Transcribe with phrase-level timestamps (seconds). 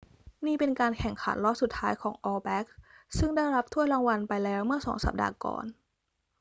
[0.45, 2.73] นี่เป็นการแข่งขันรอบสุดท้ายของ all blacks
[3.17, 5.65] ซึ่งได้รับถ้วยรางวัลไปแล้วเมื่อสองสัปดาห์ก่อน